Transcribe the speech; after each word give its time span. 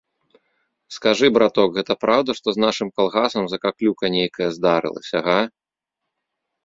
Скажы, 0.95 1.27
браток, 1.35 1.69
гэта 1.75 1.93
праўда, 2.05 2.35
што 2.39 2.47
з 2.55 2.63
нашым 2.65 2.87
калгасам 2.97 3.43
закаклюка 3.55 4.05
нейкая 4.17 4.49
здарылася, 4.57 5.17
га? 5.29 5.39